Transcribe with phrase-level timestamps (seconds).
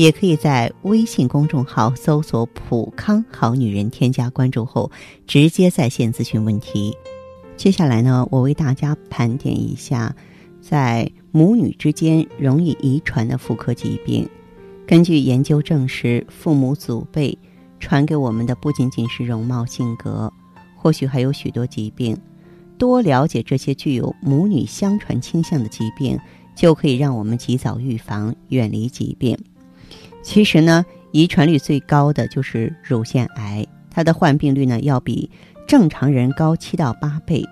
[0.00, 4.90] 也可以在微信公众号搜索“普康好女人”，添加关注后
[5.26, 6.96] 直接在线咨询问题。
[7.54, 10.16] 接下来呢，我为大家盘点一下
[10.58, 14.26] 在母女之间容易遗传的妇科疾病。
[14.86, 17.36] 根据研究证实，父母祖辈
[17.78, 20.32] 传给我们的不仅仅是容貌性格，
[20.76, 22.16] 或许还有许多疾病。
[22.78, 26.18] 多了解这些具有母女相传倾向的疾病，
[26.56, 29.36] 就可以让我们及早预防，远离疾病。
[30.22, 35.30] 其实呢，遗传率最高的就是乳腺癌，它的患病率呢要比
[35.66, 37.44] 正常人高七到八倍。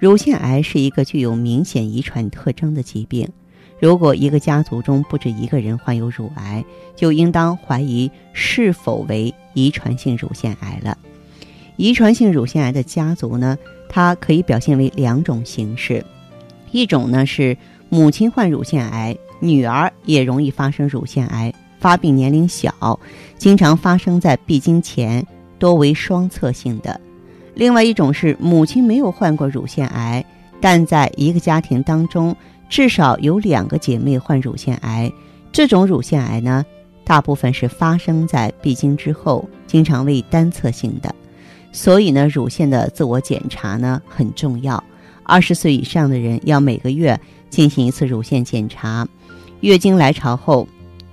[0.00, 3.28] 乳腺癌是一个具有明显遗传特征的疾病，
[3.80, 10.96] 如果一个家族中不止一个人患有乳癌，就应当怀疑是否为遗传性乳腺癌了。
[11.76, 13.56] 遗传性乳腺癌的家族呢，
[13.88, 16.04] 它可以表现为两种形式，
[16.72, 17.56] 一种呢是
[17.88, 21.52] 母亲患乳腺癌，女儿也容易发生乳腺癌。
[21.78, 22.98] 发病年龄小，
[23.36, 25.24] 经常发生在闭经前，
[25.58, 27.00] 多为双侧性的。
[27.54, 30.24] 另外一种是母亲没有患过乳腺癌，
[30.60, 32.34] 但在一个家庭当中
[32.68, 35.12] 至少有两个姐妹患乳腺癌。
[35.52, 36.64] 这种乳腺癌呢，
[37.04, 41.14] 大部分是发生在闭经之后，经常为单侧性的。
[41.72, 44.82] 所以呢，乳腺的自我检查呢很重要。
[45.24, 47.18] 二十岁以上的人要每个月
[47.50, 49.06] 进行一次乳腺检查。
[49.60, 50.66] 月经来潮后。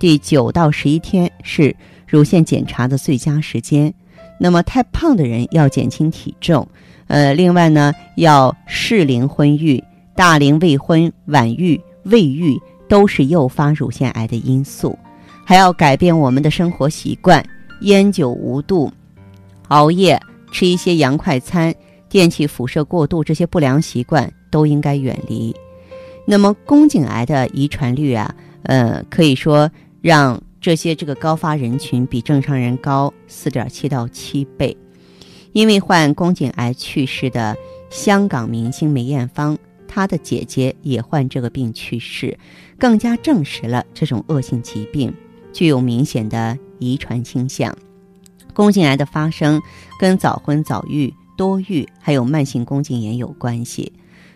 [0.06, 1.74] 第九到十一天是
[2.06, 3.92] 乳腺检查的最佳时间。
[4.38, 6.64] 那么太胖的人要减轻体重。
[7.08, 9.82] 呃，另外呢，要适龄婚育，
[10.14, 12.56] 大龄未婚、晚育、未育
[12.88, 14.96] 都是诱发乳腺癌的因素。
[15.44, 17.44] 还要改变我们的生活习惯，
[17.80, 18.88] 烟酒无度，
[19.66, 20.22] 熬夜，
[20.52, 21.74] 吃一些洋快餐，
[22.08, 25.52] 电器辐射过度这些不良习惯都应该远离。
[26.24, 28.32] 那么宫颈癌的遗传率啊，
[28.62, 29.68] 呃，可以说。
[30.06, 34.76] 让这些这个高发人群比正常人高四点七到七倍，
[35.50, 37.56] 因为患宫颈癌去世的
[37.90, 39.58] 香港明星梅艳芳，
[39.88, 42.38] 她的姐姐也患这个病去世，
[42.78, 45.12] 更加证实了这种恶性疾病
[45.52, 47.76] 具有明显的遗传倾向。
[48.54, 49.60] 宫颈癌的发生
[49.98, 53.92] 跟早婚早育、多育还有慢性宫颈炎有关系，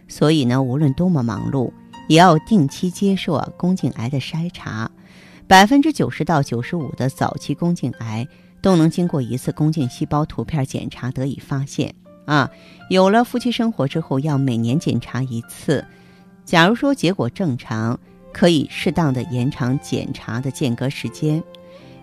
[0.09, 1.71] 所以呢，无论多么忙碌，
[2.09, 4.91] 也要定期接受啊宫颈癌的筛查。
[5.51, 8.25] 百分之九十到九十五的早期宫颈癌
[8.63, 11.93] 都能经过一次宫颈细胞图片检查得以发现
[12.25, 12.49] 啊。
[12.89, 15.85] 有了夫妻生活之后，要每年检查一次。
[16.45, 17.99] 假如说结果正常，
[18.33, 21.43] 可以适当的延长检查的间隔时间。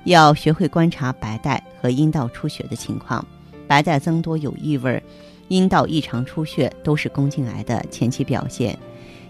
[0.04, 3.26] 要学会观察白带和阴道出血的情况，
[3.66, 5.02] 白带增多有异味，
[5.48, 8.78] 阴道异常出血都是宫颈癌的前期表现。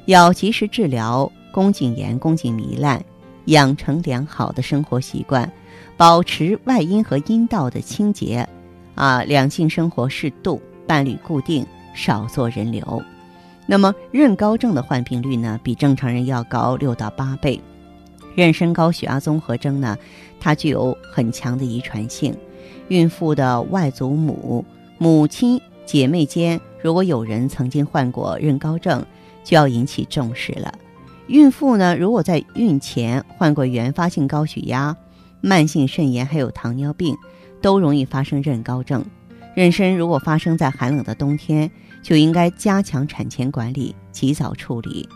[0.06, 3.00] 要及时治疗宫颈炎、宫颈糜烂。
[3.48, 5.52] 养成良好的生活习惯，
[5.98, 8.48] 保持外阴和阴道的清洁，
[8.96, 13.04] 啊，两性生活适度，伴侣固定，少做人流。
[13.66, 17.60] 那么，妊高症的患病率呢，比正常人要高六到八倍。
[18.36, 19.98] 妊娠高血压综合征呢，
[20.40, 22.36] 它具有很强的遗传性。
[22.90, 24.64] 孕妇的外祖母、
[24.98, 29.04] 母亲、姐妹间，如果有人曾经患过妊高症，
[29.44, 30.74] 就要引起重视了。
[31.28, 34.96] 孕妇呢，如果在孕前患过原发性高血压、
[35.42, 37.16] 慢性肾炎，还有糖尿病，
[37.62, 39.06] 都容易发生妊高症。
[39.56, 41.70] 妊娠如果发生在寒冷的冬天，
[42.02, 45.08] 就应该加强产前管理，及早处理。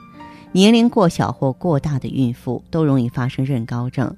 [0.52, 4.14] 年龄过小或过大的孕妇都容易发生妊高症。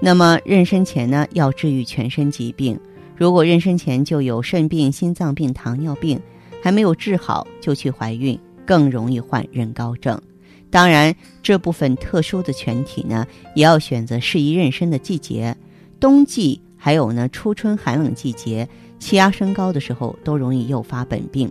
[0.00, 2.78] 那么妊娠前呢，要治愈全身疾病。
[3.16, 6.18] 如果妊娠前就有肾病、心脏病、糖尿病，
[6.62, 10.18] 还没有治好就去怀孕，更容易患妊高症。
[10.74, 13.24] 当然，这部分特殊的群体呢，
[13.54, 15.56] 也要选择适宜妊娠的季节。
[16.00, 18.68] 冬季还有呢，初春寒冷季节，
[18.98, 21.48] 气压升高的时候，都容易诱发本病。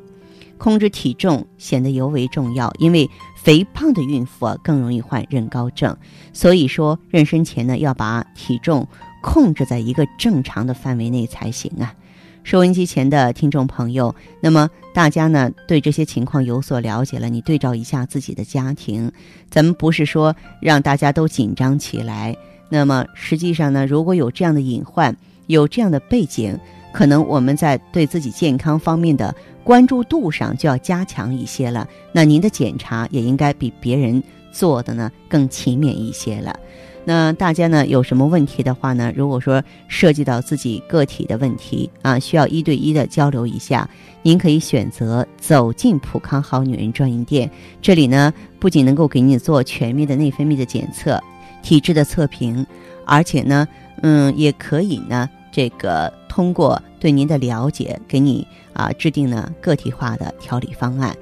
[0.57, 3.09] 控制体重显得尤为重要，因为
[3.41, 5.95] 肥胖的孕妇啊，更容易患妊高症。
[6.33, 8.85] 所以说，妊娠前呢，要把体重
[9.21, 11.95] 控制在一个正常的范围内才行啊。
[12.43, 17.29] 收音机前的听众朋友，那么大家呢对这些情况有所了解了？
[17.29, 19.11] 你对照一下自己的家庭，
[19.49, 22.35] 咱们不是说让大家都紧张起来。
[22.69, 25.15] 那么实际上呢，如果有这样的隐患，
[25.47, 26.57] 有这样的背景，
[26.91, 31.87] 可能我们在对自己健康方面的关注度上就要加强一些了。
[32.11, 36.59] 那您的检查也应该比别人做的呢更勤勉一些了。
[37.05, 39.11] 那大家呢有什么问题的话呢？
[39.15, 43.89] 如果说涉及到自己个体的问题啊，需要一对一的交流一下，
[44.21, 47.51] 您可以选择走进普康好女人专营店。
[47.81, 51.21] 这里呢不仅能够给你做全面的内分泌的检测、
[51.61, 52.65] 体质的测评，
[53.05, 53.67] 而且呢，
[54.01, 61.13] 嗯，也可以呢这个通过对您的了解，给你啊制定呢个体化的调理方案。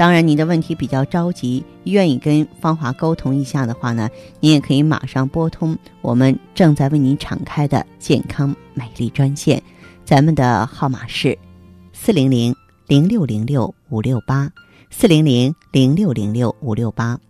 [0.00, 4.08] 当然，您的问题比较着急，愿意跟芳华沟通一下的话呢，
[4.40, 9.62] 您也可以马上拨通我们正在为您敞开的健康美丽专线，
[10.02, 11.38] 咱们的号码是
[11.92, 12.56] 四零零
[12.86, 14.50] 零六零六五六八
[14.88, 17.20] 四零零零六零六五六八。